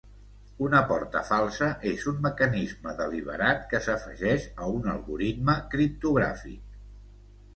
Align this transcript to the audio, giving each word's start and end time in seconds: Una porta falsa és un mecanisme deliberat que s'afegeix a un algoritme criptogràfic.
Una 0.67 0.79
porta 0.91 1.19
falsa 1.25 1.67
és 1.89 2.05
un 2.11 2.15
mecanisme 2.23 2.95
deliberat 3.01 3.61
que 3.73 3.81
s'afegeix 3.89 4.47
a 4.63 4.69
un 4.79 4.89
algoritme 4.97 5.57
criptogràfic. 5.75 6.75